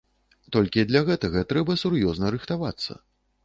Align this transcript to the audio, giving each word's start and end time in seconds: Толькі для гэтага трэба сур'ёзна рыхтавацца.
Толькі 0.55 0.85
для 0.93 1.03
гэтага 1.11 1.45
трэба 1.53 1.77
сур'ёзна 1.85 2.35
рыхтавацца. 2.37 3.03